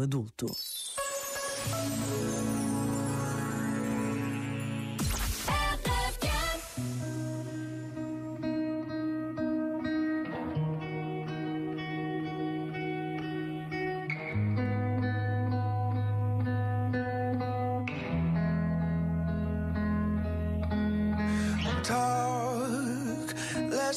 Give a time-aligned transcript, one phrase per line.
[0.00, 0.48] adulto.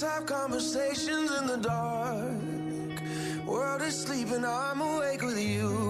[0.00, 3.46] Let's have conversations in the dark.
[3.46, 5.89] World is sleeping, I'm awake with you.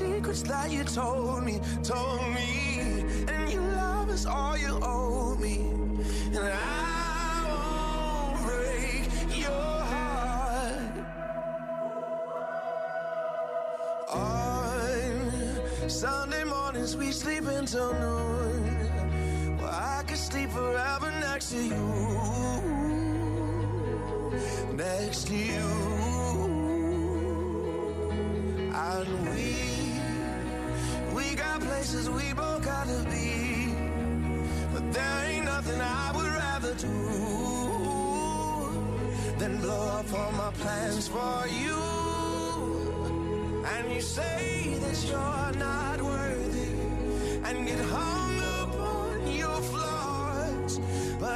[0.00, 3.04] secrets that you told me, told me.
[3.28, 5.56] And your love is all you owe me.
[6.36, 10.94] And I won't break your heart.
[14.08, 19.29] On Sunday mornings we sleep until noon.
[19.70, 21.84] I could sleep forever next to you.
[24.74, 25.66] Next to you.
[28.74, 29.54] And we,
[31.14, 33.74] we got places we both gotta be.
[34.72, 36.96] But there ain't nothing I would rather do
[39.38, 41.78] than blow up all my plans for you.
[43.72, 46.72] And you say that you're not worthy
[47.44, 48.09] and get hung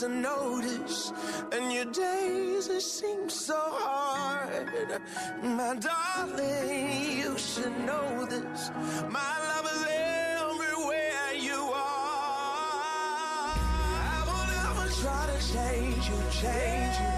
[0.00, 1.12] to notice.
[1.52, 4.98] And your days it seems so hard.
[5.42, 8.70] My darling, you should know this.
[9.10, 13.52] My love is everywhere you are.
[14.08, 17.09] I will never try to change you, change you.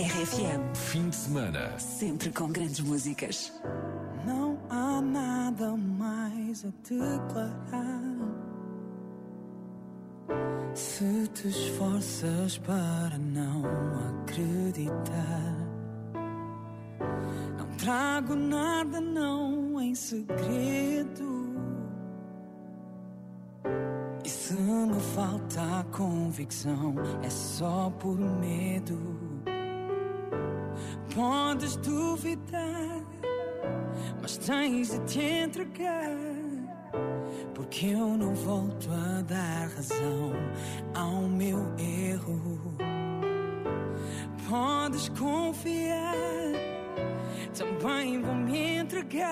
[0.00, 1.78] RFM, Fim de semana.
[1.78, 3.52] sempre com grandes músicas.
[4.24, 8.00] Não há nada mais a declarar.
[10.74, 13.62] Se te esforças para não
[14.22, 15.54] acreditar,
[17.58, 21.28] não trago nada, não em segredo.
[24.24, 29.29] E se me falta a convicção, é só por medo.
[31.14, 33.02] Podes duvidar,
[34.22, 36.16] mas tens de te entregar.
[37.54, 40.32] Porque eu não volto a dar razão
[40.94, 42.74] ao meu erro.
[44.48, 46.14] Podes confiar,
[47.56, 49.30] também vou me entregar.